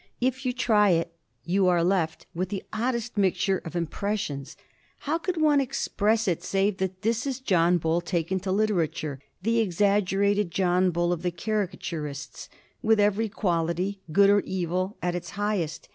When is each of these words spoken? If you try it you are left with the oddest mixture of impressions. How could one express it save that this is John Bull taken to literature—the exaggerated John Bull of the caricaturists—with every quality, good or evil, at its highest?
If 0.19 0.47
you 0.47 0.51
try 0.51 0.89
it 0.89 1.13
you 1.43 1.67
are 1.67 1.83
left 1.83 2.25
with 2.33 2.49
the 2.49 2.63
oddest 2.73 3.19
mixture 3.19 3.59
of 3.59 3.75
impressions. 3.75 4.57
How 5.01 5.19
could 5.19 5.39
one 5.39 5.61
express 5.61 6.27
it 6.27 6.41
save 6.43 6.77
that 6.77 7.03
this 7.03 7.27
is 7.27 7.39
John 7.39 7.77
Bull 7.77 8.01
taken 8.01 8.39
to 8.39 8.51
literature—the 8.51 9.59
exaggerated 9.59 10.49
John 10.49 10.89
Bull 10.89 11.13
of 11.13 11.21
the 11.21 11.29
caricaturists—with 11.31 12.99
every 12.99 13.29
quality, 13.29 13.99
good 14.11 14.31
or 14.31 14.39
evil, 14.39 14.97
at 15.03 15.13
its 15.13 15.29
highest? 15.37 15.87